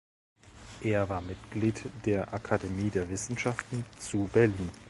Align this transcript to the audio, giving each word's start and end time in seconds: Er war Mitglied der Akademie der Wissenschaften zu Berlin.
Er 0.81 1.07
war 1.09 1.21
Mitglied 1.21 1.83
der 2.05 2.33
Akademie 2.33 2.89
der 2.89 3.07
Wissenschaften 3.07 3.85
zu 3.99 4.27
Berlin. 4.33 4.71